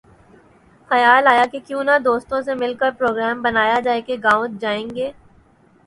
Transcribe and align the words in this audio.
خیال 0.91 1.27
آیا 1.27 1.43
کہ 1.51 1.59
کیوں 1.67 1.83
نہ 1.83 1.97
دوستوں 2.05 2.41
سے 2.41 2.55
مل 2.55 2.73
کر 2.79 2.91
پروگرام 2.97 3.41
بنایا 3.41 3.79
جائے 3.79 4.01
کہ 4.01 4.17
گاؤں 4.23 4.59
جائیں 4.61 4.89
گے 4.95 5.11